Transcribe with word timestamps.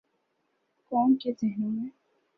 قوم 0.91 1.15
کے 1.15 1.31
ذہنوں 1.31 1.71
میں۔ 1.71 1.89